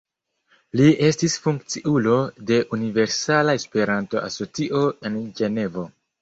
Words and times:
Li 0.79 0.85
estis 1.09 1.35
funkciulo 1.43 2.15
de 2.51 2.57
Universala 2.77 3.55
Esperanto-Asocio 3.61 4.83
en 5.11 5.21
Ĝenevo. 5.43 5.87